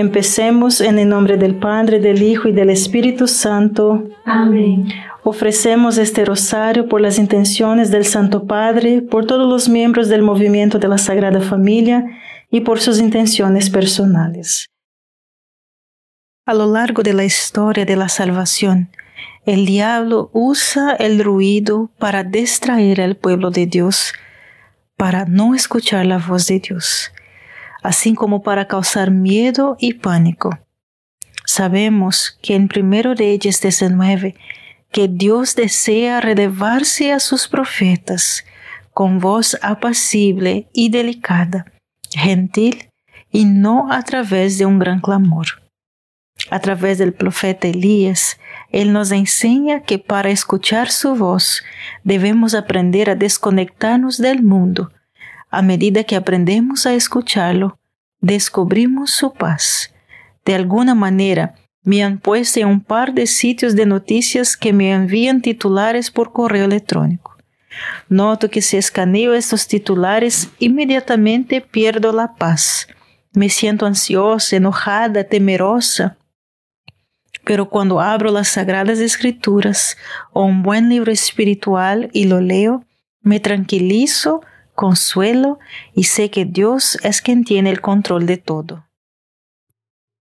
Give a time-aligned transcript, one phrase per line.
[0.00, 4.08] Empecemos en el nombre del Padre, del Hijo y del Espíritu Santo.
[4.24, 4.88] Amén.
[5.24, 10.78] Ofrecemos este rosario por las intenciones del Santo Padre, por todos los miembros del movimiento
[10.78, 12.02] de la Sagrada Familia
[12.50, 14.70] y por sus intenciones personales.
[16.46, 18.88] A lo largo de la historia de la salvación,
[19.44, 24.14] el diablo usa el ruido para distraer al pueblo de Dios,
[24.96, 27.12] para no escuchar la voz de Dios,
[27.82, 30.58] así como para causar miedo y pánico.
[31.44, 34.36] Sabemos que en 1 Reyes 19
[34.92, 38.44] que Dios desea relevarse a sus profetas
[38.92, 41.66] con voz apacible y delicada,
[42.10, 42.88] gentil
[43.30, 45.46] y no a través de un gran clamor.
[46.50, 48.38] A través del profeta Elías,
[48.70, 51.62] Él nos enseña que para escuchar su voz
[52.02, 54.90] debemos aprender a desconectarnos del mundo.
[55.50, 57.78] A medida que aprendemos a escucharlo,
[58.20, 59.92] descubrimos su paz.
[60.44, 64.92] De alguna manera, me han puesto en un par de sitios de noticias que me
[64.92, 67.36] envían titulares por correo electrónico.
[68.08, 72.86] Noto que si escaneo estos titulares, inmediatamente pierdo la paz.
[73.32, 76.16] Me siento ansiosa, enojada, temerosa.
[77.44, 79.96] Pero cuando abro las Sagradas Escrituras
[80.32, 82.84] o un buen libro espiritual y lo leo,
[83.22, 84.42] me tranquilizo,
[84.80, 85.58] consuelo
[85.94, 88.86] y sé que Dios es quien tiene el control de todo.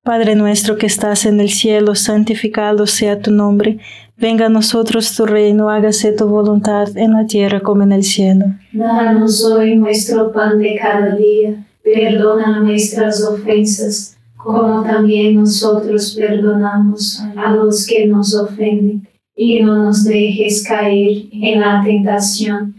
[0.03, 3.79] Padre nuestro que estás en el cielo, santificado sea tu nombre.
[4.17, 8.47] Venga a nosotros tu reino, hágase tu voluntad en la tierra como en el cielo.
[8.73, 11.65] Danos hoy nuestro pan de cada día.
[11.81, 19.07] Perdona nuestras ofensas, como también nosotros perdonamos a los que nos ofenden.
[19.37, 22.78] Y no nos dejes caer en la tentación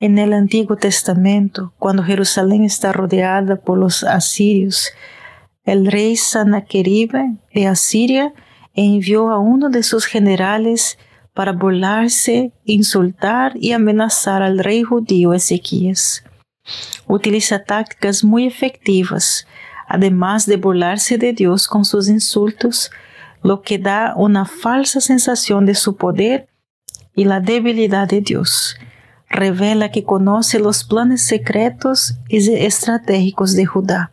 [0.00, 4.90] En el Antiguo Testamento, cuando Jerusalén está rodeada por los asirios,
[5.64, 8.32] el rey Sanaqueribe de Asiria
[8.74, 10.98] envió a uno de sus generales
[11.34, 16.24] para burlarse, insultar y amenazar al rey judío Ezequías.
[17.06, 19.46] Utiliza tácticas muy efectivas
[19.90, 22.92] además de burlarse de Dios con sus insultos,
[23.42, 26.48] lo que da una falsa sensación de su poder
[27.16, 28.76] y la debilidad de Dios.
[29.30, 34.10] Revela que conoce los planes secretos y estratégicos de Judá.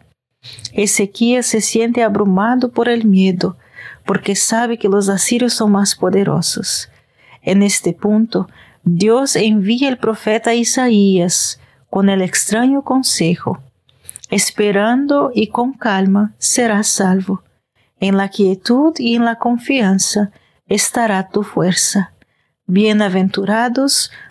[0.71, 3.57] Ezequiel se siente abrumado por el miedo,
[4.05, 6.89] porque sabe que los asirios son más poderosos.
[7.41, 8.47] En este punto,
[8.83, 11.59] Dios envía el profeta Isaías
[11.89, 13.59] con el extraño consejo
[14.29, 17.43] esperando y con calma serás salvo.
[17.99, 20.31] En la quietud y en la confianza
[20.67, 22.13] estará tu fuerza.
[22.65, 24.11] Bienaventurados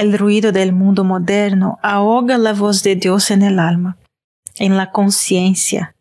[0.00, 3.98] El ruido del mundo moderno ahoga la voz de Dios en el alma,
[4.56, 5.94] en la conciencia.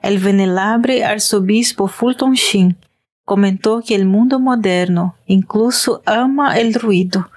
[0.00, 2.76] El venerable arzobispo Fulton Sheen
[3.24, 7.32] comentó que el mundo moderno incluso ama el ruido,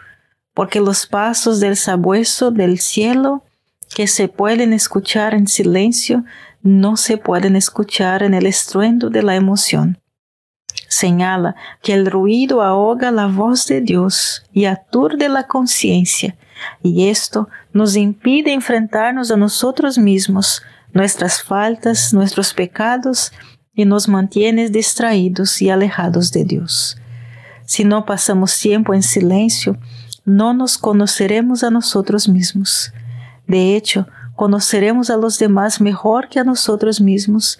[0.54, 3.42] porque los pasos del sabueso del cielo
[3.96, 6.24] que se pueden escuchar en silencio
[6.62, 9.98] no se pueden escuchar en el estruendo de la emoción.
[10.96, 16.38] Señala que el ruido ahoga la voz de Dios y aturde la conciencia,
[16.82, 20.62] y esto nos impide enfrentarnos a nosotros mismos,
[20.94, 23.34] nuestras faltas, nuestros pecados,
[23.74, 26.98] y nos mantiene distraídos y alejados de Dios.
[27.66, 29.78] Si no pasamos tiempo en silencio,
[30.24, 32.94] no nos conoceremos a nosotros mismos.
[33.48, 37.60] De hecho, conoceremos a los demás mejor que a nosotros mismos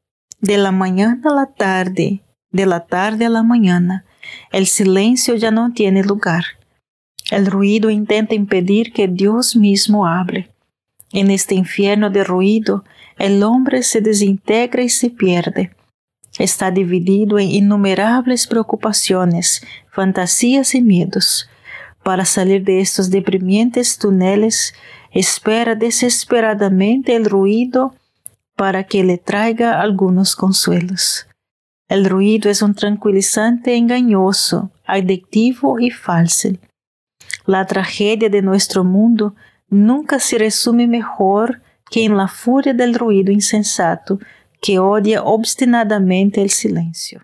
[0.41, 4.05] De la mañana a la tarde, de la tarde a la mañana,
[4.51, 6.43] el silencio ya no tiene lugar.
[7.29, 10.49] El ruido intenta impedir que Dios mismo hable.
[11.13, 12.83] En este infierno de ruido,
[13.19, 15.75] el hombre se desintegra y se pierde.
[16.39, 21.51] Está dividido en innumerables preocupaciones, fantasías y miedos.
[22.01, 24.73] Para salir de estos deprimientes túneles,
[25.11, 27.93] espera desesperadamente el ruido
[28.61, 31.25] para que le traiga algunos consuelos.
[31.89, 36.49] El ruido es un tranquilizante engañoso, adictivo y falso.
[37.47, 39.33] La tragedia de nuestro mundo
[39.67, 44.19] nunca se resume mejor que en la furia del ruido insensato
[44.61, 47.23] que odia obstinadamente el silencio.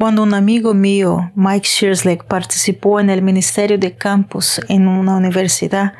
[0.00, 5.92] Cuando un amigo mío, Mike Shearsley, participó en el Ministerio de Campus en una universidad,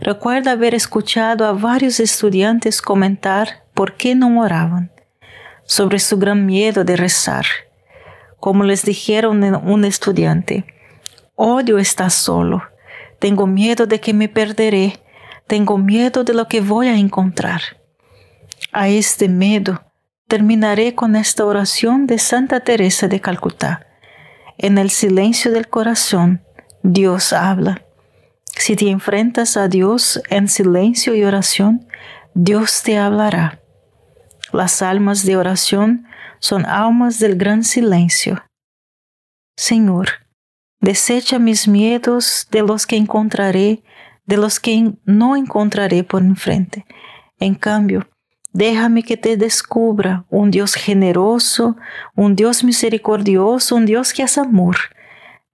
[0.00, 4.90] recuerda haber escuchado a varios estudiantes comentar por qué no oraban,
[5.64, 7.44] sobre su gran miedo de rezar.
[8.40, 10.64] Como les dijeron un estudiante,
[11.34, 12.62] odio estar solo,
[13.18, 14.98] tengo miedo de que me perderé,
[15.46, 17.60] tengo miedo de lo que voy a encontrar.
[18.72, 19.82] A este miedo
[20.32, 23.86] terminaré con esta oración de Santa Teresa de Calcuta.
[24.56, 26.42] En el silencio del corazón,
[26.82, 27.82] Dios habla.
[28.56, 31.86] Si te enfrentas a Dios en silencio y oración,
[32.32, 33.60] Dios te hablará.
[34.54, 36.06] Las almas de oración
[36.38, 38.42] son almas del gran silencio.
[39.54, 40.08] Señor,
[40.80, 43.82] desecha mis miedos de los que encontraré,
[44.24, 46.86] de los que no encontraré por enfrente.
[47.38, 48.08] En cambio,
[48.52, 51.76] Déjame que te descubra un Dios generoso,
[52.14, 54.76] un Dios misericordioso, un Dios que es amor.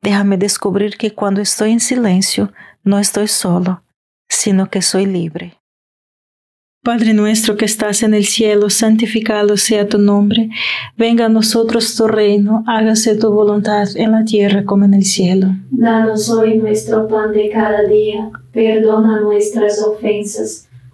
[0.03, 3.83] Déjame descubrir que cuando estoy en silencio no estoy solo,
[4.29, 5.55] sino que soy libre.
[6.83, 10.49] Padre nuestro que estás en el cielo, santificado sea tu nombre.
[10.97, 15.49] Venga a nosotros tu reino, hágase tu voluntad en la tierra como en el cielo.
[15.71, 20.68] Danos hoy nuestro pan de cada día, perdona nuestras ofensas